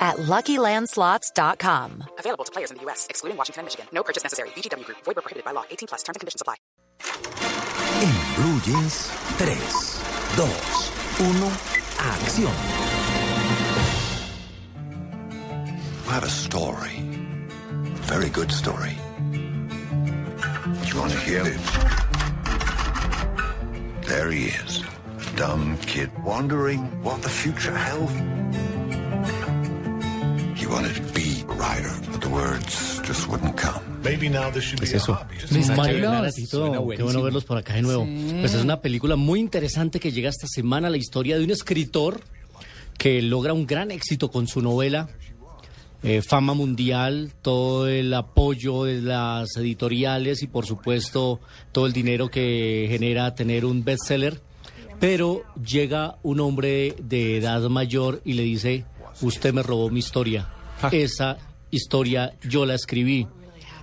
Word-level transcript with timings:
at 0.00 0.16
LuckyLandSlots.com. 0.16 2.04
Available 2.18 2.44
to 2.44 2.52
players 2.52 2.70
in 2.70 2.78
the 2.78 2.82
U.S., 2.84 3.06
excluding 3.10 3.36
Washington 3.36 3.60
and 3.60 3.66
Michigan. 3.66 3.86
No 3.92 4.02
purchase 4.02 4.24
necessary. 4.24 4.48
VGW 4.50 4.84
Group. 4.84 4.98
Void 5.04 5.16
where 5.16 5.22
prohibited 5.22 5.44
by 5.44 5.52
law. 5.52 5.64
18 5.70 5.88
plus. 5.88 6.02
Terms 6.02 6.16
and 6.16 6.20
conditions 6.20 6.40
apply. 6.40 6.56
En 8.02 8.34
Blue 8.36 8.60
Jeans, 8.60 9.10
3, 9.36 9.54
2, 10.36 10.42
1, 11.22 11.50
acción. 11.98 12.54
I 16.08 16.12
have 16.14 16.24
a 16.24 16.28
story. 16.28 17.02
Very 18.08 18.30
good 18.30 18.50
story. 18.50 18.96
You 20.86 20.98
want 20.98 21.12
to 21.12 21.18
hear 21.20 21.42
it? 21.46 21.60
There 24.06 24.30
he 24.30 24.46
is. 24.46 24.82
A 24.82 25.36
dumb 25.36 25.76
kid 25.78 26.10
wondering 26.24 26.80
what 27.02 27.22
the 27.22 27.28
future 27.28 27.76
held. 27.76 28.10
Wanted 30.70 30.94
to 30.94 31.02
be 31.12 31.42
a 31.48 31.54
writer, 31.54 31.90
but 32.12 32.20
the 32.20 32.28
words 32.28 33.02
just 33.04 33.28
wouldn't 33.28 33.56
come. 33.56 33.82
Maybe 34.04 34.28
now 34.28 34.50
this 34.52 34.62
should 34.62 34.80
be 34.80 34.86
es 34.86 34.94
a 34.94 34.96
eso? 34.98 35.18
Mario 35.76 36.30
suena 36.46 36.78
qué 36.96 37.02
bueno 37.02 37.22
verlos 37.22 37.44
por 37.44 37.58
acá 37.58 37.74
de 37.74 37.82
nuevo. 37.82 38.06
Pues 38.40 38.54
es 38.54 38.62
una 38.62 38.80
película 38.80 39.16
muy 39.16 39.40
interesante 39.40 39.98
que 39.98 40.12
llega 40.12 40.30
esta 40.30 40.46
semana, 40.46 40.88
la 40.88 40.96
historia 40.96 41.36
de 41.36 41.44
un 41.44 41.50
escritor 41.50 42.20
que 42.96 43.20
logra 43.20 43.52
un 43.52 43.66
gran 43.66 43.90
éxito 43.90 44.30
con 44.30 44.46
su 44.46 44.62
novela, 44.62 45.08
eh, 46.04 46.22
fama 46.22 46.54
mundial, 46.54 47.32
todo 47.42 47.88
el 47.88 48.14
apoyo 48.14 48.84
de 48.84 49.02
las 49.02 49.56
editoriales 49.56 50.42
y 50.44 50.46
por 50.46 50.66
supuesto 50.66 51.40
todo 51.72 51.86
el 51.86 51.92
dinero 51.92 52.30
que 52.30 52.86
genera 52.88 53.34
tener 53.34 53.64
un 53.64 53.82
bestseller. 53.82 54.40
Pero 55.00 55.42
llega 55.56 56.18
un 56.22 56.38
hombre 56.38 56.94
de 57.02 57.38
edad 57.38 57.60
mayor 57.68 58.22
y 58.24 58.34
le 58.34 58.44
dice, 58.44 58.84
usted 59.20 59.52
me 59.52 59.64
robó 59.64 59.90
mi 59.90 59.98
historia. 59.98 60.48
Esa 60.92 61.38
historia 61.70 62.34
yo 62.42 62.66
la 62.66 62.74
escribí. 62.74 63.26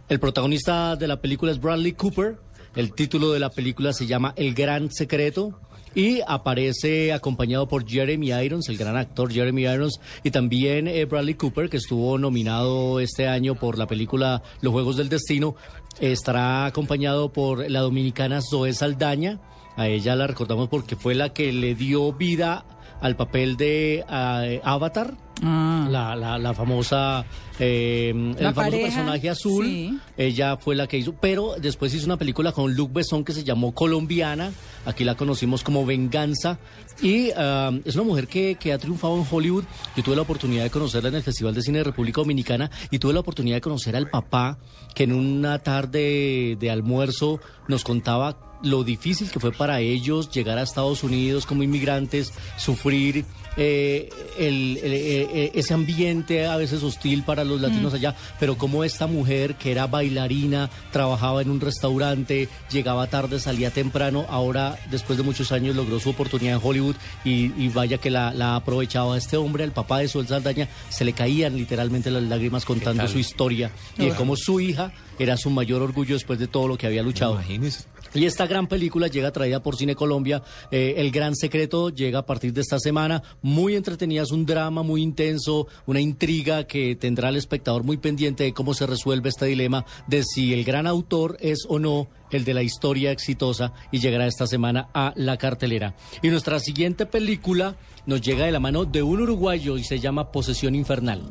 El 0.10 0.20
protagonista 0.20 0.96
de 0.96 1.08
la 1.08 1.22
película 1.22 1.52
es 1.52 1.60
Bradley 1.60 1.94
Cooper. 1.94 2.38
El 2.76 2.94
título 2.94 3.32
de 3.32 3.40
la 3.40 3.50
película 3.50 3.94
se 3.94 4.08
llama 4.08 4.34
El 4.36 4.54
Gran 4.54 4.92
Secreto. 4.92 5.60
Y 5.96 6.20
aparece 6.28 7.12
acompañado 7.12 7.68
por 7.68 7.88
Jeremy 7.90 8.30
Irons, 8.30 8.70
el 8.70 8.78
gran 8.78 8.96
actor 8.98 9.32
Jeremy 9.32 9.64
Irons, 9.64 10.00
y 10.24 10.30
también 10.30 10.88
eh, 10.88 11.06
Bradley 11.06 11.34
Cooper, 11.34 11.70
que 11.70 11.78
estuvo 11.78 12.20
nominado 12.20 13.00
este 13.00 13.28
año 13.28 13.56
por 13.56 13.80
la 13.80 13.88
película 13.88 14.44
Los 14.62 14.74
Juegos 14.74 14.98
del 14.98 15.10
Destino. 15.10 15.56
Estará 16.00 16.68
acompañado 16.68 17.34
por 17.34 17.68
la 17.72 17.80
dominicana 17.80 18.42
Zoe 18.42 18.74
Saldaña. 18.74 19.40
A 19.76 19.88
ella 19.88 20.16
la 20.16 20.28
recordamos 20.28 20.70
porque 20.70 20.96
fue 20.96 21.16
la 21.16 21.34
que 21.34 21.52
le 21.52 21.74
dio 21.74 22.14
vida 22.14 22.64
al 23.02 23.16
papel 23.16 23.58
de 23.58 24.06
eh, 24.08 24.62
Avatar, 24.64 25.16
la, 25.42 26.16
la, 26.16 26.38
la 26.38 26.54
famosa, 26.54 27.26
eh, 27.60 28.10
el 28.10 28.36
famoso 28.36 28.56
pareja, 28.56 28.84
personaje 28.86 29.30
azul. 29.30 29.66
sí. 29.66 30.00
Ella 30.18 30.58
fue 30.58 30.76
la 30.76 30.88
que 30.88 30.98
hizo, 30.98 31.14
pero 31.14 31.56
después 31.60 31.94
hizo 31.94 32.06
una 32.06 32.18
película 32.18 32.52
con 32.52 32.74
Luc 32.74 32.92
Besson 32.92 33.24
que 33.24 33.34
se 33.34 33.44
llamó 33.44 33.74
Colombiana. 33.74 34.52
Aquí 34.86 35.04
la 35.04 35.16
conocimos 35.16 35.64
como 35.64 35.86
Venganza. 35.86 36.60
Y 37.02 37.30
ah, 37.38 37.72
es 37.86 37.96
una 37.96 38.06
mujer 38.06 38.28
que, 38.28 38.56
que 38.60 38.74
ha 38.74 38.78
triunfado 38.78 39.16
en 39.18 39.26
Hollywood. 39.30 39.66
Yo 39.96 40.04
tuve 40.04 40.16
la 40.16 40.24
oportunidad 40.24 40.64
de 40.64 40.70
conocerla 40.70 41.10
en 41.10 41.16
el 41.16 41.24
Festival 41.24 41.54
de 41.54 41.62
Cine 41.62 41.80
de 41.80 41.84
República 41.84 42.22
Dominicana 42.22 42.72
y 42.90 43.00
tuve 43.00 43.14
la 43.14 43.20
oportunidad 43.20 43.58
de 43.58 43.62
conocer 43.62 43.96
al 43.96 44.10
papá 44.10 44.58
que 44.96 45.04
en 45.04 45.14
una 45.14 45.60
tarde 45.60 46.58
de 46.60 46.72
almuerzo 46.72 47.40
nos 47.68 47.84
contaba 47.84 48.40
lo 48.64 48.84
difícil 48.84 49.30
que 49.30 49.40
fue 49.40 49.52
para 49.52 49.82
ellos 49.82 50.32
llegar 50.32 50.58
a 50.58 50.64
Estados 50.64 51.04
Unidos 51.04 51.46
como 51.46 51.62
inmigrantes, 51.64 52.34
sufrir 52.58 53.26
eh, 53.58 54.10
el- 54.38 54.78
el- 54.84 54.94
eh, 54.94 55.28
eh, 55.34 55.52
ese 55.56 55.74
ambiente 55.74 56.46
a 56.46 56.58
veces 56.58 56.84
hostil 56.84 57.24
para 57.24 57.44
los 57.44 57.60
latinos 57.60 57.94
allá, 57.94 58.16
pero 58.40 58.58
como 58.58 58.84
esta 58.84 59.08
mujer 59.08 59.56
que 59.56 59.72
era 59.72 59.88
bailarina, 59.88 60.70
trabajaba 60.92 61.42
en 61.42 61.50
un 61.50 61.60
restaurante, 61.60 62.50
llegaba 62.72 63.08
tarde, 63.08 63.40
salía 63.40 63.72
temprano, 63.72 64.26
ahora 64.30 64.78
después 64.92 65.18
de 65.18 65.24
muchos 65.24 65.52
años 65.52 65.76
logró 65.76 66.00
su 66.00 66.10
oportunidad 66.12 66.56
en 66.56 66.62
Hollywood 66.64 66.96
y, 67.26 67.52
y 67.62 67.70
vaya 67.70 67.98
que 67.98 68.10
la, 68.10 68.34
la 68.34 68.56
aprovechaba 68.56 69.16
a 69.16 69.18
este 69.18 69.38
hombre, 69.38 69.64
al 69.64 69.72
papá 69.72 70.00
de 70.00 70.08
Sol 70.08 70.28
Saldaña, 70.28 70.68
se 70.90 71.04
le 71.06 71.14
caían 71.14 71.56
literalmente 71.58 72.12
las 72.12 72.24
lágrimas 72.24 72.64
contando 72.66 73.08
su 73.08 73.18
historia 73.20 73.72
y 73.98 74.06
de 74.06 74.12
cómo 74.16 74.36
su 74.36 74.60
hija 74.60 74.92
era 75.20 75.36
su 75.36 75.50
mayor 75.50 75.82
orgullo 75.82 76.14
después 76.14 76.38
de 76.38 76.48
todo 76.48 76.68
lo 76.68 76.78
que 76.78 76.86
había 76.88 77.02
luchado. 77.02 77.34
Imagínese. 77.34 77.86
Y 78.18 78.26
esta 78.26 78.48
gran 78.48 78.66
película 78.66 79.08
llega 79.08 79.32
traída 79.32 79.62
por 79.62 79.76
Cine 79.76 79.94
Colombia. 79.96 80.42
eh, 80.72 80.96
el 80.98 81.12
Gran 81.12 81.36
Secreto 81.36 81.90
llega 81.90 82.18
a 82.20 82.26
partir 82.26 82.52
de 82.52 82.62
esta 82.62 82.80
semana. 82.80 83.22
Muy 83.44 83.76
entretenida, 83.76 84.24
es 84.24 84.32
un 84.32 84.44
drama 84.48 84.82
muy 84.82 85.04
intenso, 85.04 85.68
una 85.86 86.02
intriga 86.02 86.64
que 86.66 86.96
tendrá 86.96 87.28
al 87.28 87.36
espectador 87.36 87.84
muy 87.84 87.98
pendiente 87.98 88.44
de 88.44 88.54
cómo 88.54 88.74
se 88.74 88.88
resuelve 88.88 89.30
este 89.30 89.46
dilema 89.46 89.86
de 90.08 90.24
si 90.24 90.52
el 90.52 90.64
gran 90.64 90.88
autor 90.88 91.38
es 91.42 91.60
o 91.70 91.78
no 91.78 92.08
el 92.32 92.44
de 92.44 92.56
la 92.56 92.64
historia 92.64 93.12
exitosa 93.12 93.72
y 93.92 94.00
llegará 94.00 94.26
esta 94.26 94.48
semana 94.48 94.90
a 94.96 95.14
la 95.16 95.38
cartelera. 95.38 95.96
Y 96.24 96.30
nuestra 96.30 96.60
siguiente 96.60 97.06
película 97.06 97.76
nos 98.08 98.22
llega 98.22 98.46
de 98.46 98.52
la 98.52 98.60
mano 98.60 98.86
de 98.86 99.04
un 99.04 99.22
uruguayo 99.22 99.78
y 99.78 99.84
se 99.84 100.00
llama 100.00 100.32
Posesión 100.32 100.74
Infernal. 100.74 101.22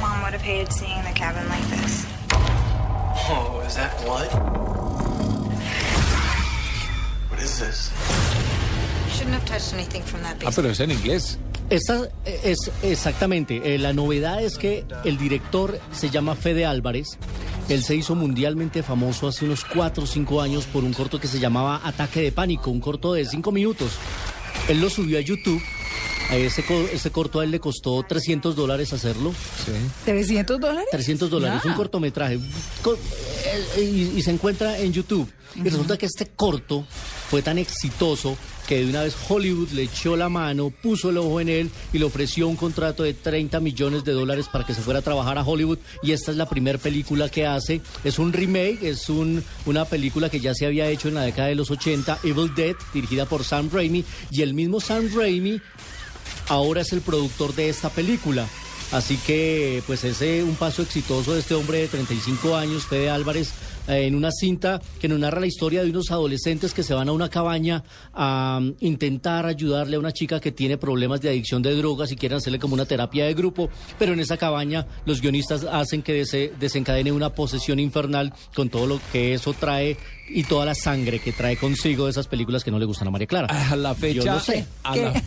Mom 0.00 0.22
would 0.22 0.32
have 0.32 0.42
hated 0.42 0.70
seeing 0.70 1.02
the 1.02 1.12
cabin 1.12 1.42
like 1.48 1.66
this. 1.82 2.06
Oh, 3.28 3.60
is 3.66 3.74
that 3.74 3.90
blood? 4.04 4.75
That 10.22 10.36
Ah, 10.46 10.50
pero 10.54 10.70
es 10.70 10.80
en 10.80 10.90
inglés. 10.90 11.38
Esta 11.70 12.08
es 12.24 12.70
exactamente. 12.82 13.74
eh, 13.74 13.78
la 13.78 13.92
novedad 13.92 14.42
es 14.42 14.56
que 14.56 14.84
el 15.04 15.18
director 15.18 15.80
se 15.92 16.10
llama 16.10 16.36
Fede 16.36 16.64
Álvarez. 16.64 17.18
Él 17.68 17.82
se 17.82 17.96
hizo 17.96 18.14
mundialmente 18.14 18.82
famoso 18.84 19.26
hace 19.26 19.44
unos 19.44 19.64
4 19.64 20.04
o 20.04 20.06
5 20.06 20.40
años 20.40 20.66
por 20.66 20.84
un 20.84 20.92
corto 20.92 21.18
que 21.18 21.26
se 21.26 21.40
llamaba 21.40 21.80
Ataque 21.82 22.20
de 22.20 22.30
Pánico, 22.30 22.70
un 22.70 22.80
corto 22.80 23.14
de 23.14 23.24
5 23.24 23.50
minutos. 23.50 23.90
Él 24.68 24.80
lo 24.80 24.88
subió 24.90 25.18
a 25.18 25.20
YouTube. 25.20 25.60
A 26.30 26.34
ese, 26.36 26.64
ese 26.92 27.10
corto 27.12 27.38
a 27.38 27.44
él 27.44 27.52
le 27.52 27.60
costó 27.60 28.02
300 28.02 28.56
dólares 28.56 28.92
hacerlo. 28.92 29.32
Sí. 29.64 30.10
¿300 30.10 30.58
dólares? 30.58 30.88
300 30.90 31.30
dólares, 31.30 31.64
un 31.64 31.72
cortometraje. 31.74 32.38
Co- 32.82 32.94
eh, 32.96 33.80
Y, 33.82 34.18
y 34.18 34.22
se 34.22 34.32
encuentra 34.32 34.76
en 34.78 34.92
YouTube. 34.92 35.30
Y 35.54 35.62
resulta 35.62 35.96
que 35.96 36.06
este 36.06 36.26
corto 36.26 36.84
fue 37.28 37.42
tan 37.42 37.58
exitoso 37.58 38.36
que 38.66 38.78
de 38.78 38.90
una 38.90 39.02
vez 39.02 39.16
Hollywood 39.28 39.70
le 39.70 39.82
echó 39.82 40.16
la 40.16 40.28
mano, 40.28 40.70
puso 40.70 41.10
el 41.10 41.18
ojo 41.18 41.40
en 41.40 41.48
él 41.48 41.70
y 41.92 41.98
le 41.98 42.04
ofreció 42.04 42.48
un 42.48 42.56
contrato 42.56 43.02
de 43.02 43.14
30 43.14 43.60
millones 43.60 44.04
de 44.04 44.12
dólares 44.12 44.48
para 44.50 44.66
que 44.66 44.74
se 44.74 44.80
fuera 44.80 45.00
a 45.00 45.02
trabajar 45.02 45.38
a 45.38 45.44
Hollywood. 45.44 45.78
Y 46.02 46.12
esta 46.12 46.30
es 46.30 46.36
la 46.36 46.48
primera 46.48 46.78
película 46.78 47.28
que 47.28 47.46
hace. 47.46 47.80
Es 48.04 48.18
un 48.18 48.32
remake, 48.32 48.82
es 48.82 49.08
un, 49.08 49.42
una 49.66 49.84
película 49.84 50.28
que 50.30 50.40
ya 50.40 50.54
se 50.54 50.66
había 50.66 50.88
hecho 50.88 51.08
en 51.08 51.14
la 51.14 51.22
década 51.22 51.48
de 51.48 51.54
los 51.54 51.70
80, 51.70 52.18
Evil 52.24 52.54
Dead, 52.54 52.74
dirigida 52.92 53.26
por 53.26 53.44
Sam 53.44 53.70
Raimi. 53.72 54.04
Y 54.30 54.42
el 54.42 54.54
mismo 54.54 54.80
Sam 54.80 55.10
Raimi 55.14 55.60
ahora 56.48 56.80
es 56.80 56.92
el 56.92 57.00
productor 57.00 57.54
de 57.54 57.68
esta 57.68 57.90
película. 57.90 58.46
Así 58.92 59.16
que, 59.16 59.82
pues, 59.86 60.04
es 60.04 60.22
eh, 60.22 60.44
un 60.44 60.54
paso 60.54 60.82
exitoso 60.82 61.34
de 61.34 61.40
este 61.40 61.54
hombre 61.54 61.78
de 61.78 61.88
35 61.88 62.54
años, 62.54 62.86
Fede 62.86 63.10
Álvarez, 63.10 63.50
en 63.86 64.14
una 64.14 64.30
cinta 64.32 64.80
que 65.00 65.08
nos 65.08 65.18
narra 65.18 65.40
la 65.40 65.46
historia 65.46 65.82
de 65.84 65.90
unos 65.90 66.10
adolescentes 66.10 66.72
que 66.74 66.82
se 66.82 66.94
van 66.94 67.08
a 67.08 67.12
una 67.12 67.28
cabaña 67.28 67.84
a 68.14 68.58
mm, 68.62 68.74
intentar 68.80 69.46
ayudarle 69.46 69.96
a 69.96 69.98
una 69.98 70.12
chica 70.12 70.40
que 70.40 70.52
tiene 70.52 70.76
problemas 70.78 71.20
de 71.20 71.28
adicción 71.30 71.62
de 71.62 71.74
drogas 71.74 72.10
y 72.12 72.16
quieren 72.16 72.38
hacerle 72.38 72.58
como 72.58 72.74
una 72.74 72.86
terapia 72.86 73.26
de 73.26 73.34
grupo, 73.34 73.70
pero 73.98 74.12
en 74.12 74.20
esa 74.20 74.36
cabaña 74.36 74.86
los 75.04 75.20
guionistas 75.20 75.64
hacen 75.64 76.02
que 76.02 76.22
dese- 76.22 76.52
desencadene 76.58 77.12
una 77.12 77.30
posesión 77.30 77.78
infernal 77.78 78.32
con 78.54 78.68
todo 78.70 78.86
lo 78.86 79.00
que 79.12 79.34
eso 79.34 79.52
trae 79.52 79.96
y 80.28 80.42
toda 80.42 80.66
la 80.66 80.74
sangre 80.74 81.20
que 81.20 81.32
trae 81.32 81.56
consigo 81.56 82.06
de 82.06 82.10
esas 82.10 82.26
películas 82.26 82.64
que 82.64 82.72
no 82.72 82.80
le 82.80 82.84
gustan 82.84 83.06
a 83.06 83.10
María 83.12 83.28
Clara. 83.28 83.46
A 83.70 83.76
la 83.76 83.94
fecha. 83.94 84.22
Yo 84.24 84.32
lo 84.32 84.40
sé. 84.40 84.66
A 84.82 84.96
la, 84.96 85.12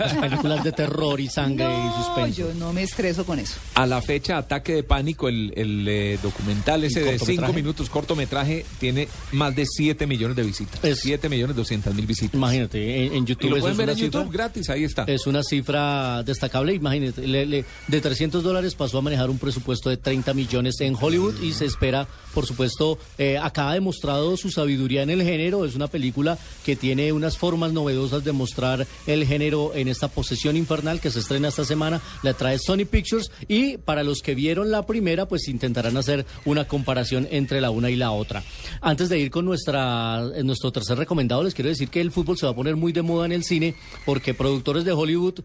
Las 0.00 0.14
películas 0.14 0.64
de 0.64 0.72
terror 0.72 1.20
y 1.20 1.28
sangre 1.28 1.66
y 1.66 1.68
no, 1.68 1.96
suspenso. 2.04 2.36
yo 2.48 2.54
no 2.54 2.72
me 2.72 2.82
estreso 2.82 3.24
con 3.24 3.38
eso. 3.38 3.54
A 3.74 3.86
la 3.86 4.02
fecha, 4.02 4.38
Ataque 4.38 4.74
de 4.74 4.82
Pánico, 4.82 5.28
el, 5.28 5.52
el, 5.54 5.86
eh, 5.88 6.18
documental 6.20 6.82
ese 6.82 7.00
de 7.00 7.18
cinco 7.20 7.52
minutos 7.52 7.88
corto 7.88 7.99
cortometraje 8.00 8.64
tiene 8.78 9.08
más 9.32 9.54
de 9.54 9.66
7 9.66 10.06
millones 10.06 10.36
de 10.36 10.42
visitas. 10.42 10.82
Es- 10.84 11.00
7 11.00 11.28
millones 11.28 11.56
200 11.56 11.94
mil 11.94 12.06
visitas. 12.06 12.34
Imagínate, 12.34 13.06
en, 13.06 13.12
en 13.14 13.22
Y 13.24 13.26
YouTube 13.26 13.50
lo 13.50 13.56
eso 13.56 13.62
pueden 13.64 13.76
ver 13.76 13.88
en 13.90 13.96
cifra- 13.96 14.20
YouTube 14.20 14.32
gratis, 14.32 14.70
ahí 14.70 14.84
está. 14.84 15.04
Es 15.04 15.26
una 15.26 15.42
cifra 15.42 16.22
destacable, 16.22 16.74
imagínate, 16.74 17.26
le- 17.26 17.46
le- 17.46 17.64
de 17.88 18.00
300 18.00 18.42
dólares 18.42 18.74
pasó 18.74 18.98
a 18.98 19.02
manejar 19.02 19.30
un 19.30 19.38
presupuesto 19.38 19.90
de 19.90 19.96
30 19.96 20.34
millones 20.34 20.80
en 20.80 20.96
Hollywood 21.00 21.40
y 21.42 21.52
se 21.52 21.66
espera, 21.66 22.06
por 22.34 22.46
supuesto, 22.46 22.98
eh, 23.18 23.38
acá 23.38 23.70
ha 23.70 23.74
demostrado 23.74 24.36
su 24.36 24.50
sabiduría 24.50 25.02
en 25.02 25.10
el 25.10 25.22
género, 25.22 25.64
es 25.64 25.74
una 25.74 25.88
película 25.88 26.38
que 26.64 26.76
tiene 26.76 27.12
unas 27.12 27.36
formas 27.36 27.72
novedosas 27.72 28.24
de 28.24 28.32
mostrar 28.32 28.86
el 29.06 29.26
género 29.26 29.72
en 29.74 29.88
esta 29.88 30.08
posesión 30.08 30.56
infernal 30.56 31.00
que 31.00 31.10
se 31.10 31.20
estrena 31.20 31.48
esta 31.48 31.64
semana, 31.64 32.00
la 32.22 32.34
trae 32.34 32.58
Sony 32.58 32.86
Pictures 32.90 33.30
y 33.48 33.78
para 33.78 34.02
los 34.02 34.20
que 34.22 34.34
vieron 34.34 34.70
la 34.70 34.86
primera, 34.86 35.26
pues 35.26 35.48
intentarán 35.48 35.96
hacer 35.96 36.26
una 36.44 36.66
comparación 36.66 37.28
entre 37.30 37.60
la 37.60 37.70
una 37.70 37.90
y 37.90 37.96
la 37.96 38.12
otra. 38.12 38.42
Antes 38.80 39.08
de 39.08 39.18
ir 39.18 39.30
con 39.30 39.44
nuestra, 39.44 40.22
eh, 40.34 40.42
nuestro 40.42 40.72
tercer 40.72 40.98
recomendado, 40.98 41.42
les 41.42 41.54
quiero 41.54 41.68
decir 41.68 41.88
que 41.88 42.00
el 42.00 42.12
fútbol 42.12 42.38
se 42.38 42.46
va 42.46 42.52
a 42.52 42.56
poner 42.56 42.76
muy 42.76 42.92
de 42.92 43.02
moda 43.02 43.26
en 43.26 43.32
el 43.32 43.44
cine 43.44 43.74
porque 44.04 44.34
productores 44.34 44.84
de 44.84 44.92
Hollywood 44.92 45.40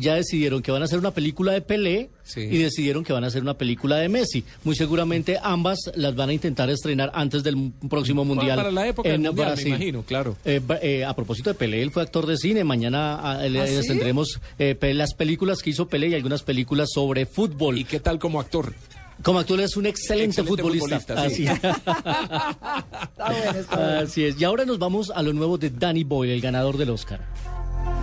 ya 0.00 0.14
decidieron 0.14 0.62
que 0.62 0.70
van 0.72 0.82
a 0.82 0.84
hacer 0.86 0.98
una 0.98 1.10
película 1.12 1.52
de 1.52 1.60
Pelé 1.60 2.10
Sí. 2.24 2.40
y 2.40 2.58
decidieron 2.58 3.04
que 3.04 3.12
van 3.12 3.22
a 3.24 3.28
hacer 3.28 3.42
una 3.42 3.54
película 3.54 3.96
de 3.96 4.08
Messi. 4.08 4.44
Muy 4.64 4.74
seguramente 4.74 5.38
ambas 5.42 5.78
las 5.94 6.14
van 6.16 6.30
a 6.30 6.32
intentar 6.32 6.68
estrenar 6.70 7.10
antes 7.14 7.42
del 7.44 7.72
próximo 7.88 8.24
mundial. 8.24 8.56
para 8.56 8.70
la 8.72 8.88
época 8.88 9.08
del 9.08 9.16
en 9.20 9.26
Mundial, 9.28 9.56
me 9.56 9.62
imagino, 9.62 10.02
claro. 10.02 10.36
Eh, 10.44 10.60
eh, 10.82 11.04
a 11.04 11.14
propósito 11.14 11.50
de 11.50 11.54
Pelé, 11.54 11.82
él 11.82 11.90
fue 11.90 12.02
actor 12.02 12.26
de 12.26 12.36
cine. 12.36 12.64
Mañana 12.64 13.16
ah, 13.16 13.42
le- 13.48 13.60
¿Ah, 13.60 13.64
les 13.64 13.82
sí? 13.82 13.88
tendremos 13.88 14.40
eh, 14.58 14.76
las 14.94 15.14
películas 15.14 15.62
que 15.62 15.70
hizo 15.70 15.86
Pelé 15.88 16.08
y 16.08 16.14
algunas 16.14 16.42
películas 16.42 16.88
sobre 16.92 17.26
fútbol. 17.26 17.78
¿Y 17.78 17.84
qué 17.84 18.00
tal 18.00 18.18
como 18.18 18.40
actor? 18.40 18.74
Como 19.22 19.38
actor 19.38 19.60
es 19.60 19.76
un 19.76 19.86
excelente, 19.86 20.40
Excelente 20.42 20.62
futbolista. 20.62 20.98
futbolista, 21.16 21.30
sí. 21.30 21.46
Así, 21.46 21.66
Está 21.66 23.30
bueno, 23.30 23.58
está 23.60 23.76
bueno. 23.76 23.98
así 24.00 24.24
es. 24.24 24.40
Y 24.40 24.44
ahora 24.44 24.64
nos 24.64 24.78
vamos 24.78 25.10
a 25.14 25.22
lo 25.22 25.32
nuevo 25.32 25.56
de 25.58 25.70
Danny 25.70 26.04
Boyle, 26.04 26.32
el 26.34 26.40
ganador 26.40 26.76
del 26.76 26.90
Oscar. 26.90 27.20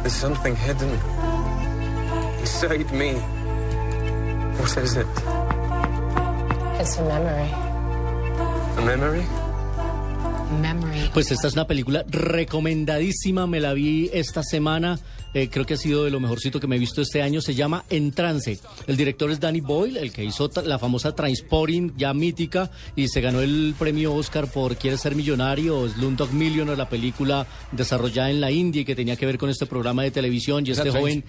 There's 0.01 0.13
something 0.17 0.53
hidden. 0.55 1.32
Inside 2.43 2.91
me. 2.91 3.13
What 4.59 4.77
is 4.83 4.97
it? 4.97 5.07
It's 6.79 6.97
a 6.97 7.03
memory. 7.03 7.49
A 8.77 8.81
memory? 8.85 9.23
Memory. 10.61 11.09
Pues 11.13 11.31
esta 11.31 11.47
es 11.47 11.53
una 11.53 11.65
película 11.65 12.03
recomendadísima, 12.09 13.47
me 13.47 13.61
la 13.61 13.73
vi 13.73 14.09
esta 14.13 14.43
semana, 14.43 14.99
eh, 15.33 15.49
creo 15.49 15.65
que 15.65 15.75
ha 15.75 15.77
sido 15.77 16.03
de 16.03 16.11
lo 16.11 16.19
mejorcito 16.19 16.59
que 16.59 16.67
me 16.67 16.75
he 16.75 16.79
visto 16.79 17.01
este 17.01 17.21
año, 17.21 17.41
se 17.41 17.55
llama 17.55 17.85
En 17.89 18.11
Trance. 18.11 18.59
El 18.87 18.97
director 18.97 19.31
es 19.31 19.39
Danny 19.39 19.61
Boyle, 19.61 19.97
el 19.97 20.11
que 20.11 20.23
hizo 20.23 20.51
la 20.65 20.77
famosa 20.77 21.15
Transporting, 21.15 21.93
ya 21.97 22.13
mítica, 22.13 22.69
y 22.95 23.07
se 23.07 23.21
ganó 23.21 23.39
el 23.41 23.73
premio 23.79 24.13
Oscar 24.13 24.47
por 24.51 24.75
Quiere 24.75 24.97
ser 24.97 25.15
millonario, 25.15 25.79
o 25.79 25.87
Slumdog 25.87 26.33
Millionaire, 26.33 26.77
la 26.77 26.89
película 26.89 27.47
desarrollada 27.71 28.29
en 28.29 28.41
la 28.41 28.51
India 28.51 28.81
y 28.81 28.85
que 28.85 28.95
tenía 28.95 29.15
que 29.15 29.25
ver 29.25 29.37
con 29.37 29.49
este 29.49 29.65
programa 29.65 30.03
de 30.03 30.11
televisión 30.11 30.67
y 30.67 30.71
este 30.71 30.83
Trans- 30.83 30.99
joven... 30.99 31.23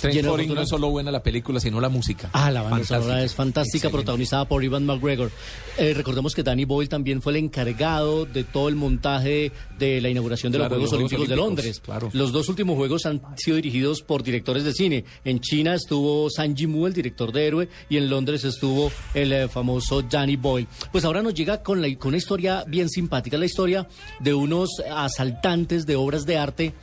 Transporting 0.00 0.54
no 0.54 0.62
es 0.62 0.68
solo 0.68 0.90
buena 0.90 1.10
la 1.10 1.22
película, 1.22 1.60
sino 1.60 1.80
la 1.80 1.88
música. 1.88 2.30
Ah, 2.32 2.50
la 2.50 2.62
banda 2.62 2.84
sonora 2.86 3.22
es 3.24 3.34
fantástica, 3.34 3.88
Excelente. 3.88 3.96
protagonizada 3.98 4.44
por 4.46 4.62
Ivan 4.62 4.86
McGregor. 4.86 5.30
Eh, 5.76 5.92
recordemos 5.94 6.34
que 6.34 6.42
Danny 6.42 6.64
Boyle 6.64 6.88
también 6.88 7.20
fue 7.20 7.32
el 7.32 7.36
encargado 7.38 8.24
de 8.24 8.44
todo 8.44 8.68
el 8.68 8.74
montaje 8.76 9.52
de 9.78 10.00
la 10.00 10.08
inauguración 10.08 10.52
de 10.52 10.58
Claro, 10.58 10.76
los 10.76 10.88
Juegos 10.90 10.92
los 10.92 11.12
Olímpicos, 11.12 11.28
de 11.28 11.36
Londres. 11.36 11.80
claro. 11.80 12.10
Los 12.12 12.32
dos 12.32 12.48
últimos 12.48 12.76
juegos 12.76 13.06
han 13.06 13.20
sido 13.36 13.56
dirigidos 13.56 14.02
por 14.02 14.22
directores 14.22 14.64
de 14.64 14.72
cine. 14.72 15.04
En 15.24 15.40
China 15.40 15.74
estuvo 15.74 16.30
Sang 16.30 16.54
Yimou, 16.54 16.86
el 16.86 16.92
director 16.94 17.32
de 17.32 17.46
Héroe, 17.46 17.68
y 17.88 17.96
en 17.96 18.08
Londres 18.08 18.44
estuvo 18.44 18.90
el 19.14 19.32
eh, 19.32 19.48
famoso 19.48 20.02
Danny 20.02 20.36
Boyle. 20.36 20.68
Pues 20.92 21.04
ahora 21.04 21.22
nos 21.22 21.34
llega 21.34 21.62
con, 21.62 21.82
la, 21.82 21.92
con 21.96 22.08
una 22.08 22.18
historia 22.18 22.64
bien 22.66 22.88
simpática, 22.88 23.36
la 23.36 23.46
historia 23.46 23.88
de 24.20 24.34
unos 24.34 24.70
asaltantes 24.90 25.86
de 25.86 25.96
obras 25.96 26.24
de 26.26 26.38
arte 26.38 26.74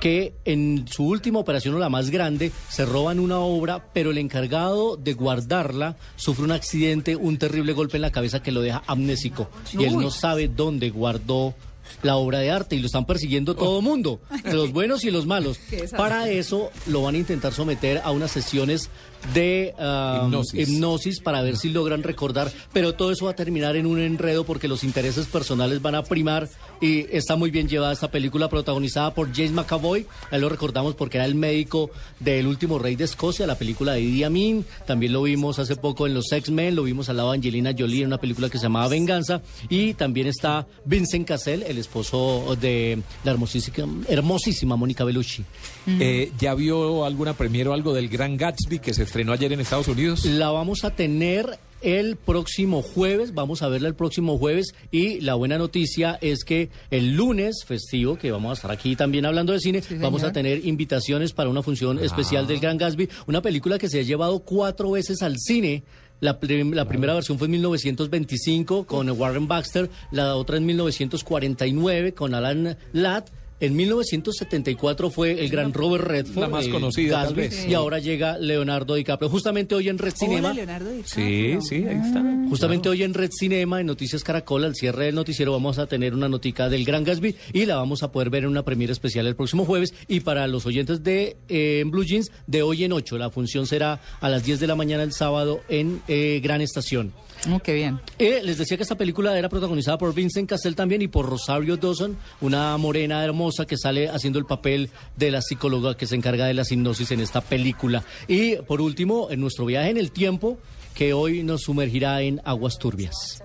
que 0.00 0.34
en 0.44 0.86
su 0.88 1.06
última 1.06 1.38
operación 1.38 1.74
o 1.74 1.78
la 1.78 1.88
más 1.88 2.10
grande 2.10 2.50
se 2.68 2.84
roban 2.86 3.18
una 3.18 3.38
obra, 3.38 3.84
pero 3.92 4.10
el 4.10 4.18
encargado 4.18 4.96
de 4.96 5.12
guardarla 5.14 5.96
sufre 6.16 6.44
un 6.44 6.52
accidente, 6.52 7.16
un 7.16 7.38
terrible 7.38 7.72
golpe 7.72 7.96
en 7.96 8.02
la 8.02 8.12
cabeza 8.12 8.42
que 8.42 8.52
lo 8.52 8.60
deja 8.60 8.82
amnésico. 8.86 9.48
Y 9.72 9.84
él 9.84 9.98
no 9.98 10.10
sabe 10.10 10.48
dónde 10.48 10.90
guardó 10.90 11.54
la 12.02 12.16
obra 12.16 12.38
de 12.38 12.50
arte 12.50 12.76
y 12.76 12.80
lo 12.80 12.86
están 12.86 13.06
persiguiendo 13.06 13.54
todo 13.54 13.78
el 13.78 13.84
mundo, 13.84 14.20
los 14.52 14.72
buenos 14.72 15.04
y 15.04 15.10
los 15.10 15.26
malos. 15.26 15.58
Para 15.96 16.28
eso 16.28 16.70
lo 16.86 17.02
van 17.02 17.14
a 17.14 17.18
intentar 17.18 17.52
someter 17.52 18.00
a 18.04 18.10
unas 18.10 18.30
sesiones 18.30 18.90
de 19.34 19.72
ah, 19.78 20.22
Hipnosis. 20.24 20.68
hipnosis 20.68 21.20
para 21.20 21.42
ver 21.42 21.56
si 21.56 21.68
logran 21.68 22.02
recordar, 22.02 22.50
pero 22.72 22.94
todo 22.94 23.12
eso 23.12 23.26
va 23.26 23.32
a 23.32 23.36
terminar 23.36 23.76
en 23.76 23.86
un 23.86 24.00
enredo 24.00 24.44
porque 24.44 24.66
los 24.66 24.82
intereses 24.82 25.26
personales 25.26 25.80
van 25.80 25.94
a 25.94 26.02
primar 26.02 26.48
y 26.80 27.06
está 27.16 27.36
muy 27.36 27.52
bien 27.52 27.68
llevada 27.68 27.92
esta 27.92 28.10
película 28.10 28.48
protagonizada 28.48 29.14
por 29.14 29.32
James 29.32 29.52
McAvoy, 29.52 30.06
ahí 30.32 30.40
lo 30.40 30.48
recordamos 30.48 30.96
porque 30.96 31.18
era 31.18 31.26
el 31.26 31.36
médico 31.36 31.90
del 32.18 32.48
último 32.48 32.80
rey 32.80 32.96
de 32.96 33.04
Escocia, 33.04 33.46
la 33.46 33.54
película 33.54 33.92
de 33.92 34.00
Idi 34.00 34.24
Amin, 34.24 34.66
también 34.86 35.12
lo 35.12 35.22
vimos 35.22 35.60
hace 35.60 35.76
poco 35.76 36.06
en 36.06 36.14
los 36.14 36.30
X-Men, 36.32 36.74
lo 36.74 36.82
vimos 36.82 37.08
al 37.08 37.16
lado 37.18 37.30
de 37.30 37.36
Angelina 37.36 37.72
Jolie 37.76 38.02
en 38.02 38.08
una 38.08 38.18
película 38.18 38.48
que 38.48 38.58
se 38.58 38.64
llamaba 38.64 38.88
Venganza. 38.88 39.42
Y 39.68 39.94
también 39.94 40.26
está 40.26 40.66
Vincent 40.84 41.26
Cassel, 41.26 41.62
el 41.62 41.78
esposo 41.82 42.56
de 42.60 43.02
la 43.24 43.32
hermosísima, 43.32 43.86
hermosísima 44.08 44.76
Mónica 44.76 45.04
Bellucci. 45.04 45.44
Eh, 45.86 46.32
¿Ya 46.38 46.54
vio 46.54 47.04
alguna 47.04 47.34
premiere 47.34 47.68
o 47.68 47.72
algo 47.74 47.92
del 47.92 48.08
Gran 48.08 48.36
Gatsby 48.36 48.78
que 48.78 48.94
se 48.94 49.02
estrenó 49.02 49.32
ayer 49.32 49.52
en 49.52 49.60
Estados 49.60 49.88
Unidos? 49.88 50.24
La 50.24 50.50
vamos 50.50 50.84
a 50.84 50.90
tener 50.90 51.58
el 51.82 52.16
próximo 52.16 52.82
jueves, 52.82 53.34
vamos 53.34 53.62
a 53.62 53.68
verla 53.68 53.88
el 53.88 53.94
próximo 53.94 54.38
jueves 54.38 54.74
y 54.90 55.20
la 55.20 55.34
buena 55.34 55.58
noticia 55.58 56.18
es 56.20 56.44
que 56.44 56.70
el 56.90 57.14
lunes 57.16 57.64
festivo, 57.66 58.16
que 58.18 58.30
vamos 58.30 58.50
a 58.50 58.54
estar 58.54 58.70
aquí 58.70 58.96
también 58.96 59.26
hablando 59.26 59.52
de 59.52 59.60
cine, 59.60 59.82
vamos 60.00 60.22
a 60.22 60.32
tener 60.32 60.64
invitaciones 60.66 61.32
para 61.32 61.50
una 61.50 61.62
función 61.62 61.98
especial 61.98 62.46
del 62.46 62.60
Gran 62.60 62.78
Gatsby, 62.78 63.08
una 63.26 63.42
película 63.42 63.78
que 63.78 63.88
se 63.88 64.00
ha 64.00 64.02
llevado 64.02 64.40
cuatro 64.40 64.90
veces 64.92 65.22
al 65.22 65.36
cine. 65.38 65.82
La, 66.20 66.38
prim- 66.38 66.72
la 66.72 66.86
primera 66.86 67.14
versión 67.14 67.36
fue 67.36 67.46
en 67.46 67.52
1925 67.52 68.86
con 68.86 69.10
Warren 69.10 69.48
Baxter, 69.48 69.90
la 70.12 70.36
otra 70.36 70.56
en 70.56 70.66
1949 70.66 72.14
con 72.14 72.34
Alan 72.34 72.76
Ladd. 72.92 73.24
En 73.62 73.76
1974 73.76 75.08
fue 75.10 75.40
el 75.40 75.48
gran 75.48 75.72
Robert 75.72 76.04
Redford, 76.04 76.42
La 76.42 76.48
más 76.48 76.66
eh, 76.66 76.70
conocida, 76.70 77.22
tal 77.22 77.34
vez. 77.34 77.64
y 77.64 77.74
ahora 77.74 78.00
llega 78.00 78.36
Leonardo 78.36 78.96
DiCaprio. 78.96 79.30
Justamente 79.30 79.76
hoy 79.76 79.88
en 79.88 79.98
Red 79.98 80.14
Cinema. 80.16 80.48
Hola, 80.48 80.54
Leonardo 80.54 80.90
Sí, 81.04 81.22
DiCaprio. 81.22 81.60
sí, 81.62 81.74
ahí 81.76 82.00
está. 82.04 82.24
Justamente 82.48 82.88
hoy 82.88 83.04
en 83.04 83.14
Red 83.14 83.30
Cinema, 83.30 83.80
en 83.80 83.86
Noticias 83.86 84.24
Caracol, 84.24 84.64
al 84.64 84.74
cierre 84.74 85.04
del 85.04 85.14
noticiero, 85.14 85.52
vamos 85.52 85.78
a 85.78 85.86
tener 85.86 86.12
una 86.12 86.28
notica 86.28 86.68
del 86.68 86.84
Gran 86.84 87.04
Gatsby 87.04 87.36
y 87.52 87.64
la 87.64 87.76
vamos 87.76 88.02
a 88.02 88.10
poder 88.10 88.30
ver 88.30 88.42
en 88.42 88.50
una 88.50 88.64
premiere 88.64 88.92
especial 88.92 89.28
el 89.28 89.36
próximo 89.36 89.64
jueves. 89.64 89.94
Y 90.08 90.18
para 90.20 90.48
los 90.48 90.66
oyentes 90.66 91.04
de 91.04 91.36
eh, 91.48 91.84
Blue 91.86 92.02
Jeans, 92.02 92.32
de 92.48 92.62
hoy 92.62 92.82
en 92.82 92.92
8. 92.92 93.16
La 93.16 93.30
función 93.30 93.68
será 93.68 94.00
a 94.20 94.28
las 94.28 94.44
10 94.44 94.58
de 94.58 94.66
la 94.66 94.74
mañana 94.74 95.04
el 95.04 95.12
sábado 95.12 95.60
en 95.68 96.02
eh, 96.08 96.40
Gran 96.42 96.62
Estación. 96.62 97.12
Oh, 97.50 97.58
qué 97.58 97.74
bien. 97.74 98.00
Eh, 98.18 98.40
les 98.44 98.58
decía 98.58 98.76
que 98.76 98.84
esta 98.84 98.94
película 98.96 99.36
era 99.36 99.48
protagonizada 99.48 99.98
por 99.98 100.14
Vincent 100.14 100.48
Cassel 100.48 100.76
también 100.76 101.02
y 101.02 101.08
por 101.08 101.28
Rosario 101.28 101.76
Dawson, 101.76 102.16
una 102.40 102.76
morena 102.76 103.24
hermosa 103.24 103.66
que 103.66 103.76
sale 103.76 104.08
haciendo 104.08 104.38
el 104.38 104.44
papel 104.44 104.90
de 105.16 105.30
la 105.32 105.42
psicóloga 105.42 105.96
que 105.96 106.06
se 106.06 106.14
encarga 106.14 106.46
de 106.46 106.54
la 106.54 106.62
hipnosis 106.68 107.10
en 107.10 107.20
esta 107.20 107.40
película. 107.40 108.04
Y 108.28 108.56
por 108.56 108.80
último, 108.80 109.28
en 109.30 109.40
nuestro 109.40 109.66
viaje 109.66 109.90
en 109.90 109.96
el 109.96 110.12
tiempo, 110.12 110.58
que 110.94 111.14
hoy 111.14 111.42
nos 111.42 111.62
sumergirá 111.62 112.22
en 112.22 112.40
aguas 112.44 112.78
turbias. 112.78 113.42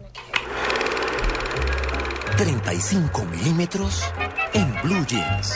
35 2.37 3.25
milímetros 3.25 4.03
en 4.53 4.71
Blue 4.83 5.05
Jeans. 5.07 5.55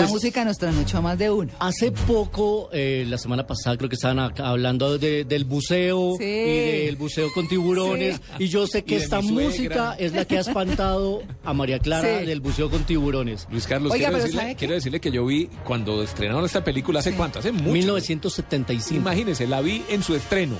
Esta 0.00 0.12
Pues- 0.12 0.22
música 0.22 0.44
nos 0.44 0.58
trasnochó 0.58 0.98
a 0.98 1.00
más 1.02 1.18
de 1.18 1.30
uno. 1.30 1.50
Hace 1.58 1.92
poco, 1.92 2.68
eh, 2.72 3.04
la 3.08 3.18
semana 3.18 3.46
pasada, 3.46 3.76
creo 3.76 3.88
que 3.88 3.96
estaban 3.96 4.18
acá 4.18 4.48
hablando 4.48 4.98
de- 4.98 5.24
del 5.24 5.44
buceo 5.44 6.16
Sí. 6.18 6.24
y 6.24 6.84
del 6.86 6.96
buceo 6.96 7.28
con 7.34 7.48
tiburones. 7.48 8.20
Y 8.38 8.48
yo 8.48 8.66
sé 8.66 8.82
que 8.84 8.96
esta 8.96 9.20
música 9.20 9.94
es 9.98 10.12
la 10.12 10.24
que 10.24 10.38
ha 10.38 10.40
espantado 10.40 11.22
a 11.44 11.52
María 11.52 11.78
Clara 11.78 12.20
Sí. 12.20 12.26
del 12.26 12.40
buceo 12.40 12.70
con 12.70 12.84
tiburones. 12.84 13.46
Luis 13.50 13.66
Carlos, 13.66 13.92
Oiga, 13.92 14.08
quiero, 14.08 14.22
decirle, 14.24 14.56
quiero 14.56 14.74
decirle 14.74 15.00
que 15.00 15.10
yo 15.10 15.26
vi 15.26 15.48
cuando 15.64 16.02
estrenaron 16.02 16.44
esta 16.44 16.64
película, 16.64 17.00
¿hace 17.00 17.12
cuánto? 17.12 17.38
Hace 17.40 17.52
mucho. 17.52 17.70
1975. 17.70 19.00
Imagínese, 19.00 19.46
la 19.46 19.60
vi 19.60 19.82
en 19.90 20.02
su 20.02 20.14
estreno. 20.14 20.56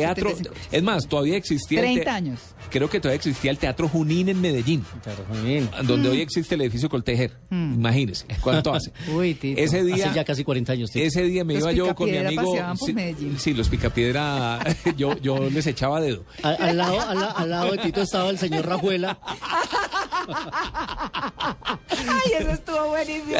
Teatro, 0.00 0.30
75. 0.30 0.68
es 0.72 0.82
más, 0.82 1.06
todavía 1.06 1.36
existía 1.36 1.80
el 1.80 1.84
30 1.86 2.04
te- 2.04 2.10
años. 2.10 2.40
Creo 2.70 2.90
que 2.90 2.98
todavía 3.00 3.16
existía 3.16 3.50
el 3.50 3.58
Teatro 3.58 3.88
Junín 3.88 4.28
en 4.28 4.40
Medellín, 4.40 4.84
donde 5.84 6.08
hoy 6.08 6.20
existe 6.20 6.54
el 6.56 6.62
edificio 6.62 6.88
Coltejer. 6.88 7.32
Imagínese, 7.50 8.26
¿cuánto 8.40 8.72
hace? 8.74 8.90
Mm. 9.08 9.14
Uy, 9.16 9.34
Tito. 9.34 9.60
Ese 9.60 9.84
día, 9.84 10.06
Hace 10.06 10.14
ya 10.16 10.24
casi 10.24 10.42
40 10.44 10.72
años. 10.72 10.90
Tito. 10.90 11.04
ese 11.06 11.22
día 11.22 11.44
me 11.44 11.54
Los 11.54 11.62
iba 11.62 11.72
yo 11.72 11.94
con 11.94 12.10
mi 12.10 12.16
amigo. 12.16 12.42
paseaban 12.44 12.76
por 12.76 12.86
sí, 12.88 12.92
Medellín. 12.94 13.38
sí, 13.38 13.54
los 13.54 13.68
picapiedra, 13.68 14.58
yo, 14.96 15.16
yo 15.18 15.48
les 15.50 15.66
echaba 15.66 16.00
dedo. 16.00 16.24
Al, 16.42 16.56
al 16.60 16.76
lado, 16.76 17.00
al, 17.00 17.20
la- 17.20 17.30
al 17.30 17.50
lado 17.50 17.70
de 17.72 17.78
Tito 17.78 18.02
estaba 18.02 18.30
el 18.30 18.38
señor 18.38 18.66
Rajuela. 18.66 19.18
Ay, 21.90 22.32
eso 22.40 22.50
estuvo 22.50 22.88
buenísimo. 22.88 23.36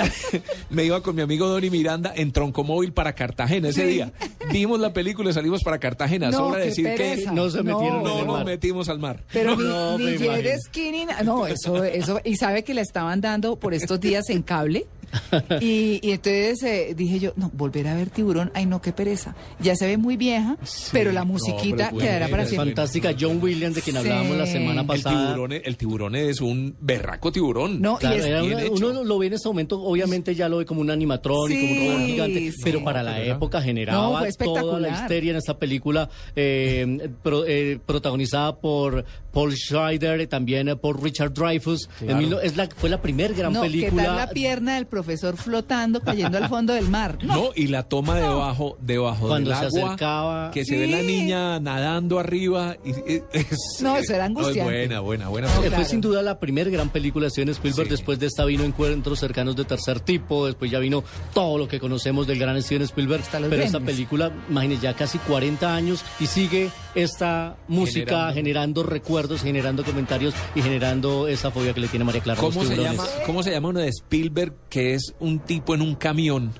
me 0.70 0.84
iba 0.84 1.02
con 1.02 1.14
mi 1.16 1.22
amigo 1.22 1.48
Donny 1.48 1.70
Miranda 1.70 2.12
en 2.14 2.32
Troncomóvil 2.32 2.92
para 2.92 3.14
Cartagena 3.14 3.68
ese 3.68 3.82
Sí. 3.86 3.88
día. 3.94 4.12
Vimos 4.50 4.78
la 4.80 4.92
película 4.92 5.30
y 5.30 5.32
salimos 5.32 5.62
para 5.62 5.78
Cartagena. 5.78 6.30
No, 6.30 6.43
Sobra 6.48 6.64
decir 6.64 6.84
pereza. 6.84 7.30
que 7.30 7.36
no 7.36 7.50
se 7.50 7.62
metieron 7.62 8.02
no 8.02 8.12
en 8.14 8.18
el 8.20 8.26
nos 8.26 8.36
mar. 8.36 8.44
metimos 8.46 8.88
al 8.88 8.98
mar. 8.98 9.22
Pero 9.32 9.56
ni, 9.56 9.64
No, 9.64 9.98
ni 9.98 10.04
me 10.04 10.10
jet 10.18 10.24
imagino. 10.26 10.50
ski 10.66 10.90
ni 10.92 11.04
na- 11.06 11.22
No, 11.22 11.46
eso, 11.46 11.82
eso. 11.84 12.20
Y 12.24 12.36
sabe 12.36 12.62
que 12.64 12.74
la 12.74 12.80
estaban 12.82 13.20
dando 13.20 13.56
por 13.56 13.74
estos 13.74 14.00
días 14.00 14.28
en 14.30 14.42
cable. 14.42 14.86
Y, 15.60 16.00
y 16.02 16.12
entonces 16.12 16.62
eh, 16.62 16.94
dije 16.96 17.18
yo, 17.18 17.32
no, 17.36 17.50
volver 17.54 17.86
a 17.88 17.94
ver 17.94 18.10
tiburón, 18.10 18.50
ay 18.54 18.66
no, 18.66 18.80
qué 18.82 18.92
pereza. 18.92 19.34
Ya 19.60 19.76
se 19.76 19.86
ve 19.86 19.96
muy 19.96 20.16
vieja, 20.16 20.56
pero 20.92 21.12
la 21.12 21.24
musiquita 21.24 21.88
pero 21.90 21.98
quedará 22.00 22.26
bueno, 22.26 22.30
para 22.30 22.46
siempre. 22.46 22.70
Fantástica 22.74 23.14
John 23.18 23.38
Williams, 23.42 23.74
de 23.76 23.82
quien 23.82 23.94
Sí. 23.96 24.02
hablábamos 24.02 24.36
la 24.36 24.46
semana 24.46 24.80
El 24.82 24.86
pasada. 24.86 25.26
tiburón, 25.34 25.52
el 25.52 25.76
tiburón 25.76 26.16
es 26.16 26.40
un 26.40 26.76
berraco 26.80 27.30
tiburón. 27.32 27.80
No, 27.80 27.98
y 28.00 28.06
es- 28.06 28.24
era 28.24 28.40
bien 28.42 28.54
una- 28.54 28.62
hecho. 28.62 28.88
uno 28.90 29.04
lo 29.04 29.18
ve 29.18 29.26
en 29.28 29.32
este 29.34 29.48
momento, 29.48 29.80
obviamente 29.80 30.34
ya 30.34 30.48
lo 30.48 30.58
ve 30.58 30.64
como 30.66 30.80
un 30.80 30.90
animatrón 30.90 31.52
y 31.52 31.60
como 31.60 31.72
un 31.72 31.78
Sí, 31.78 31.88
robot 31.88 32.06
gigante, 32.06 32.52
sí. 32.52 32.60
pero 32.64 32.84
para 32.84 33.02
la 33.02 33.22
época 33.22 33.60
generaba 33.62 34.26
toda 34.38 34.80
la 34.80 34.88
histeria 34.88 35.30
en 35.32 35.36
esta 35.36 35.58
película 35.58 36.08
eh, 36.36 37.08
pro- 37.22 37.44
eh, 37.46 37.78
protagonizada 37.84 38.56
por 38.56 39.04
Paul 39.32 39.52
Schrader 39.56 40.20
y 40.20 40.26
también 40.26 40.68
eh, 40.68 40.76
por 40.76 41.02
Richard 41.02 41.32
Dreyfuss. 41.32 41.88
En 42.00 42.18
mil 42.18 42.30
no- 42.30 42.40
es 42.40 42.56
la, 42.56 42.68
fue 42.68 42.88
la 42.90 43.00
primera 43.00 43.32
gran 43.34 43.52
no, 43.52 43.62
¿qué 43.62 43.68
tal 43.68 43.72
película. 43.80 44.16
la 44.16 44.30
pierna 44.30 44.74
del 44.76 44.86
profesor 44.86 45.03
flotando, 45.36 46.00
cayendo 46.00 46.38
al 46.38 46.48
fondo 46.48 46.72
del 46.72 46.88
mar? 46.88 47.18
No, 47.22 47.34
No, 47.34 47.50
y 47.54 47.68
la 47.68 47.82
toma 47.84 48.16
debajo, 48.16 48.76
debajo 48.80 49.28
Cuando 49.28 49.50
del 49.50 49.58
se 49.58 49.66
agua, 49.66 49.88
acercaba. 49.90 50.50
que 50.50 50.64
se 50.64 50.76
ve 50.78 50.86
la 50.88 51.02
niña 51.02 51.60
nadando 51.60 52.18
arriba. 52.18 52.76
Y, 52.84 52.90
es, 53.32 53.80
No, 53.80 53.96
eso 53.96 54.14
era 54.14 54.28
no, 54.28 54.40
es 54.40 54.46
angustiante. 54.46 54.62
buena, 54.72 55.00
buena, 55.00 55.28
buena. 55.28 55.48
No, 55.48 55.54
Eh, 55.54 55.60
claro. 55.68 55.76
Fue 55.76 55.84
sin 55.84 56.00
duda 56.00 56.22
la 56.22 56.38
primera 56.38 56.70
gran 56.70 56.88
película 56.88 57.24
de 57.26 57.30
Steven 57.30 57.50
Spielberg. 57.50 57.88
Sí. 57.88 57.90
Después 57.92 58.18
de 58.18 58.26
esta 58.26 58.44
vino 58.44 58.64
Encuentros 58.64 59.20
cercanos 59.20 59.56
de 59.56 59.64
tercer 59.64 60.00
tipo. 60.00 60.46
Después 60.46 60.70
ya 60.70 60.78
vino 60.78 61.04
todo 61.32 61.58
lo 61.58 61.68
que 61.68 61.78
conocemos 61.80 62.26
del 62.26 62.38
gran 62.38 62.60
Steven 62.62 62.82
Spielberg. 62.82 63.22
Pero 63.30 63.62
esta 63.62 63.80
película, 63.80 64.32
imagínense, 64.48 64.82
ya 64.84 64.94
casi 64.94 65.18
40 65.18 65.74
años 65.74 66.04
y 66.20 66.26
sigue 66.26 66.70
esta 66.94 67.56
música 67.68 68.04
Generando. 68.04 68.34
generando, 68.34 68.82
recuerdos, 68.82 69.42
generando 69.42 69.84
comentarios 69.84 70.34
y 70.54 70.62
generando 70.62 71.28
esa 71.28 71.50
fobia 71.50 71.72
que 71.72 71.80
le 71.80 71.88
tiene 71.88 72.04
María 72.04 72.22
Clara. 72.22 72.40
¿Cómo 72.40 72.64
se, 72.64 72.76
llama, 72.76 73.04
¿Cómo 73.26 73.42
se 73.42 73.50
llama 73.50 73.68
uno 73.68 73.80
de 73.80 73.88
Spielberg 73.88 74.54
que 74.68 74.94
es 74.94 75.14
un 75.18 75.40
tipo 75.40 75.74
en 75.74 75.82
un 75.82 75.94
camión? 75.94 76.52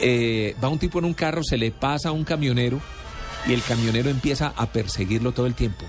Eh, 0.00 0.54
va 0.62 0.68
un 0.68 0.78
tipo 0.78 0.98
en 0.98 1.04
un 1.04 1.14
carro, 1.14 1.42
se 1.44 1.56
le 1.56 1.70
pasa 1.70 2.08
a 2.08 2.12
un 2.12 2.24
camionero 2.24 2.80
y 3.46 3.52
el 3.52 3.62
camionero 3.62 4.10
empieza 4.10 4.52
a 4.56 4.66
perseguirlo 4.66 5.32
todo 5.32 5.46
el 5.46 5.54
tiempo. 5.54 5.84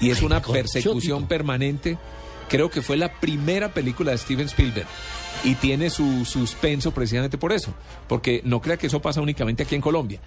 Y 0.00 0.10
es 0.10 0.22
una 0.22 0.40
persecución 0.40 1.20
tipo. 1.20 1.28
permanente. 1.28 1.98
Creo 2.48 2.70
que 2.70 2.82
fue 2.82 2.96
la 2.96 3.12
primera 3.20 3.72
película 3.72 4.12
de 4.12 4.18
Steven 4.18 4.46
Spielberg. 4.46 4.86
Y 5.44 5.54
tiene 5.56 5.90
su 5.90 6.24
suspenso 6.24 6.92
precisamente 6.92 7.38
por 7.38 7.52
eso. 7.52 7.74
Porque 8.08 8.42
no 8.44 8.60
crea 8.60 8.76
que 8.76 8.86
eso 8.86 9.00
pasa 9.00 9.20
únicamente 9.20 9.62
aquí 9.62 9.74
en 9.74 9.80
Colombia. 9.80 10.20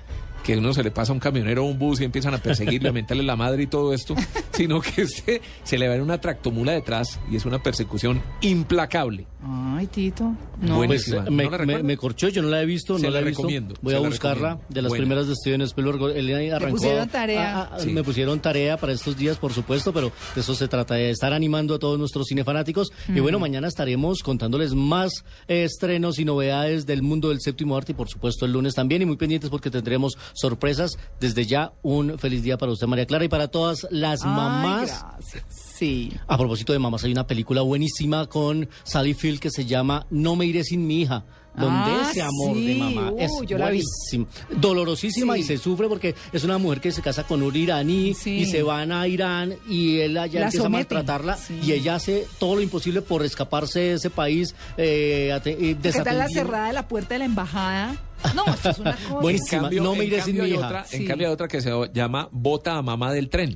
Que 0.47 0.55
uno 0.55 0.71
se 0.71 0.81
le 0.81 0.91
pasa 0.91 1.11
a 1.11 1.13
un 1.13 1.19
camionero 1.19 1.65
o 1.65 1.67
un 1.67 1.77
bus 1.77 1.99
y 1.99 2.05
empiezan 2.05 2.33
a 2.33 2.37
perseguirlo, 2.37 2.87
a 2.87 2.93
mentarle 2.93 3.21
la 3.21 3.35
madre 3.35 3.63
y 3.63 3.67
todo 3.67 3.93
esto. 3.93 4.15
Sino 4.57 4.81
que 4.81 5.01
este, 5.03 5.41
se 5.63 5.77
le 5.77 5.87
va 5.87 5.95
una 6.01 6.19
tractomula 6.19 6.71
detrás 6.73 7.19
y 7.31 7.35
es 7.35 7.45
una 7.45 7.61
persecución 7.61 8.21
implacable. 8.41 9.25
Ay, 9.43 9.87
Tito. 9.87 10.23
No, 10.59 10.77
Bueno, 10.77 10.93
Pues 10.93 11.09
Buenísima. 11.09 11.29
me, 11.29 11.43
¿No 11.45 11.51
la 11.51 11.65
me- 11.65 11.83
me 11.83 11.97
corchó, 11.97 12.27
yo 12.29 12.41
no 12.41 12.49
la 12.49 12.61
he 12.61 12.65
visto, 12.65 12.97
Se 12.97 13.05
no 13.05 13.11
la 13.11 13.19
he 13.19 13.23
visto. 13.23 13.43
recomiendo, 13.43 13.75
Voy 13.81 13.91
se 13.93 13.97
a 13.97 14.01
la 14.01 14.07
buscarla 14.09 14.49
recomiendo. 14.49 14.73
de 14.73 14.81
las 14.81 14.89
Buena. 14.89 15.01
primeras 15.03 15.27
de 15.27 15.35
Steven 15.35 15.61
Spielberg. 15.61 16.17
Él 16.17 16.51
arrancó. 16.53 16.75
pusieron 16.75 17.07
tarea. 17.09 17.57
Ah, 17.61 17.69
ah, 17.73 17.79
Sí. 17.79 17.89
Me 17.91 18.03
pusieron 18.03 18.39
tarea 18.39 18.77
para 18.77 18.93
estos 18.93 19.15
días, 19.15 19.37
por 19.37 19.53
supuesto, 19.53 19.93
pero 19.93 20.11
de 20.35 20.41
eso 20.41 20.55
se 20.55 20.67
trata, 20.67 20.95
de 20.95 21.11
estar 21.11 21.31
animando 21.33 21.75
a 21.75 21.79
todos 21.79 21.97
nuestros 21.99 22.25
cinefanáticos. 22.27 22.91
Y 23.13 23.19
bueno, 23.19 23.39
mañana 23.39 23.67
estaremos 23.67 24.23
contándoles 24.23 24.73
más 24.73 25.23
eh, 25.47 25.63
estrenos 25.63 26.17
y 26.19 26.25
novedades 26.25 26.85
del 26.85 27.03
mundo 27.03 27.29
del 27.29 27.39
séptimo 27.41 27.77
arte 27.77 27.91
y 27.91 27.95
por 27.95 28.09
supuesto 28.09 28.45
el 28.45 28.51
lunes 28.53 28.73
también. 28.73 29.01
Y 29.01 29.05
muy 29.05 29.17
pendientes 29.17 29.49
porque 29.49 29.69
tendremos 29.69 30.17
sorpresas. 30.33 30.97
Desde 31.19 31.45
ya, 31.45 31.71
un 31.83 32.17
feliz 32.17 32.41
día 32.43 32.57
para 32.57 32.71
usted, 32.71 32.87
María 32.87 33.05
Clara, 33.05 33.23
y 33.25 33.29
para 33.29 33.47
todas 33.47 33.87
las 33.91 34.23
Ay, 34.23 34.31
mamás. 34.49 35.03
gracias. 35.17 35.43
Sí. 35.49 36.11
A 36.27 36.37
propósito 36.37 36.73
de 36.73 36.79
mamás, 36.79 37.03
hay 37.03 37.11
una 37.11 37.27
película 37.27 37.61
buenísima 37.61 38.25
con 38.27 38.67
Sally 38.83 39.13
Field 39.13 39.39
que 39.39 39.51
se 39.51 39.65
llama 39.65 40.05
No 40.09 40.35
me 40.35 40.45
iré 40.45 40.63
sin 40.63 40.85
mi 40.87 41.01
hija. 41.01 41.23
Donde 41.55 41.89
Ah, 41.91 42.07
ese 42.11 42.21
amor 42.21 42.55
sí. 42.55 42.67
de 42.67 42.75
mamá 42.75 43.11
Uh, 43.13 43.19
es 43.19 43.31
yo 43.47 43.57
la 43.57 43.71
vi. 43.71 43.77
buenísimo. 43.81 44.27
dolorosísima 44.61 45.33
Sí. 45.33 45.39
y 45.39 45.43
se 45.43 45.57
sufre 45.57 45.87
porque 45.87 46.13
es 46.31 46.43
una 46.43 46.59
mujer 46.59 46.79
que 46.81 46.91
se 46.91 47.01
casa 47.01 47.23
con 47.23 47.41
un 47.41 47.55
iraní 47.55 48.13
Sí. 48.13 48.41
y 48.41 48.45
se 48.45 48.61
van 48.61 48.91
a 48.91 49.07
Irán 49.07 49.55
y 49.67 49.97
él 50.01 50.17
allá 50.19 50.41
La 50.41 50.45
empieza 50.47 50.67
a 50.67 50.69
maltratarla 50.69 51.37
y 51.63 51.71
ella 51.71 51.95
hace 51.95 52.27
todo 52.39 52.55
lo 52.57 52.61
imposible 52.61 53.01
por 53.01 53.23
escaparse 53.25 53.79
de 53.79 53.93
ese 53.93 54.11
país. 54.11 54.53
Eh, 54.77 55.31
eh, 55.45 55.75
¿Qué 55.81 55.91
tal 56.03 56.19
la 56.19 56.27
cerrada 56.27 56.67
de 56.67 56.73
la 56.73 56.87
puerta 56.87 57.15
de 57.15 57.19
la 57.19 57.25
embajada? 57.25 57.95
No, 58.35 58.45
esto 58.53 58.69
es 58.69 58.79
una 58.79 58.91
cosa. 58.93 59.13
Buenísimo. 59.19 59.67
En 59.69 59.83
no 59.83 59.95
me 59.95 60.05
iré 60.05 60.21
sin 60.21 60.37
cambio 60.37 60.43
mi 60.43 60.49
hija. 60.59 60.67
Otra, 60.67 60.85
En 60.91 61.05
cambio 61.07 61.27
hay 61.27 61.33
otra 61.33 61.47
que 61.47 61.61
se 61.61 61.71
llama 61.93 62.29
Bota 62.31 62.77
a 62.77 62.81
mamá 62.81 63.11
del 63.13 63.29
tren. 63.29 63.53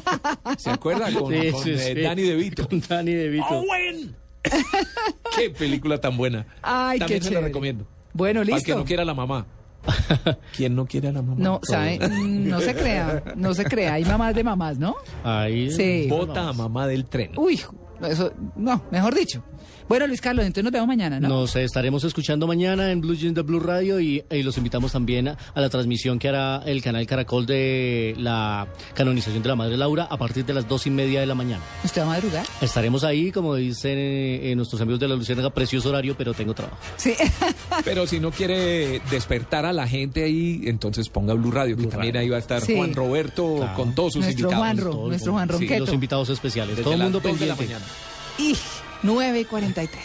¿Se 0.58 0.70
acuerda? 0.70 1.12
Con, 1.12 1.32
Sí, 1.32 1.50
con, 1.52 1.62
sí, 1.62 1.70
eh, 1.70 1.92
sí. 1.94 2.00
Danny 2.00 2.22
DeVito. 2.22 2.68
Con 2.68 2.80
Danny 2.88 3.12
DeVito. 3.12 3.46
¡Owen! 3.48 4.16
¡Qué 5.36 5.50
película 5.50 6.00
tan 6.00 6.16
buena! 6.16 6.46
Ay, 6.62 6.98
También 6.98 7.20
qué 7.20 7.28
se 7.28 7.34
la 7.34 7.40
recomiendo. 7.40 7.86
Bueno, 8.12 8.40
Para 8.40 8.56
el 8.56 8.62
que 8.62 8.66
listo. 8.68 8.78
no 8.78 8.84
quiera 8.84 9.02
a 9.02 9.06
la 9.06 9.14
mamá. 9.14 9.46
¿Quién 10.56 10.74
no 10.74 10.86
quiere 10.86 11.08
a 11.08 11.12
la 11.12 11.22
mamá? 11.22 11.36
No, 11.38 11.60
¿sabe? 11.62 11.98
Mm, 11.98 12.48
No 12.48 12.60
se 12.60 12.74
crea, 12.74 13.22
no 13.36 13.54
se 13.54 13.64
crea. 13.64 13.94
Hay 13.94 14.04
mamás 14.04 14.34
de 14.34 14.44
mamás, 14.44 14.78
¿no? 14.78 14.96
Ahí. 15.22 15.70
Sí. 15.70 16.06
Bota 16.08 16.48
a 16.48 16.52
mamá 16.52 16.86
del 16.86 17.04
tren. 17.04 17.32
Uy, 17.36 17.60
eso, 18.02 18.32
no, 18.56 18.82
mejor 18.90 19.14
dicho. 19.14 19.42
Bueno, 19.88 20.06
Luis 20.06 20.20
Carlos, 20.20 20.44
entonces 20.44 20.64
nos 20.64 20.72
vemos 20.72 20.86
mañana, 20.86 21.18
¿no? 21.18 21.28
Nos 21.28 21.56
estaremos 21.56 22.04
escuchando 22.04 22.46
mañana 22.46 22.92
en 22.92 23.00
Blue 23.00 23.14
Jeans 23.14 23.34
de 23.34 23.40
Blue 23.42 23.58
Radio 23.58 23.98
y, 24.00 24.22
y 24.30 24.42
los 24.42 24.58
invitamos 24.58 24.92
también 24.92 25.28
a, 25.28 25.38
a 25.54 25.60
la 25.62 25.70
transmisión 25.70 26.18
que 26.18 26.28
hará 26.28 26.62
el 26.66 26.82
canal 26.82 27.06
Caracol 27.06 27.46
de 27.46 28.14
la 28.18 28.68
canonización 28.94 29.42
de 29.42 29.48
la 29.48 29.56
Madre 29.56 29.78
Laura 29.78 30.06
a 30.10 30.16
partir 30.18 30.44
de 30.44 30.52
las 30.52 30.68
dos 30.68 30.86
y 30.86 30.90
media 30.90 31.20
de 31.20 31.26
la 31.26 31.34
mañana. 31.34 31.62
¿Usted 31.84 32.02
va 32.02 32.04
a 32.04 32.08
madrugar? 32.08 32.44
Estaremos 32.60 33.02
ahí, 33.02 33.32
como 33.32 33.54
dicen 33.54 33.96
eh, 33.96 34.50
eh, 34.50 34.54
nuestros 34.56 34.80
amigos 34.82 35.00
de 35.00 35.08
la 35.08 35.14
Luciérnaga, 35.16 35.50
precioso 35.50 35.88
horario, 35.88 36.14
pero 36.18 36.34
tengo 36.34 36.52
trabajo. 36.54 36.76
Sí. 36.96 37.14
Pero 37.84 38.06
si 38.06 38.20
no 38.20 38.30
quiere 38.30 39.00
despertar 39.10 39.64
a 39.64 39.72
la 39.72 39.86
gente 39.88 40.24
ahí, 40.24 40.62
entonces 40.64 41.08
ponga 41.08 41.32
Blue 41.34 41.50
Radio, 41.50 41.76
que 41.76 41.86
también 41.86 42.16
ahí 42.16 42.28
va 42.28 42.36
a 42.36 42.40
estar 42.40 42.60
Sí. 42.60 42.74
Juan 42.76 42.92
Roberto 42.94 43.56
Claro. 43.56 43.74
con 43.74 43.94
todos 43.94 44.12
sus 44.14 44.22
Nuestro 44.24 44.50
invitados. 44.50 44.64
Juanro, 44.66 44.90
Todo 44.90 45.02
el 45.04 45.08
nuestro. 45.10 45.32
Juan 45.32 45.48
Sí, 45.48 45.52
Ronqueto. 45.52 45.80
los 45.84 45.94
invitados 45.94 46.28
especiales. 46.28 46.70
Desde 46.76 46.82
Todo 46.84 46.94
el 46.94 47.00
mundo 47.02 47.20
de 47.20 47.28
la 47.32 47.38
pendiente. 47.38 47.64
mañana. 47.64 47.84
Y 48.38 48.54
9 49.02 49.40
y 49.40 49.44
43. 49.44 50.04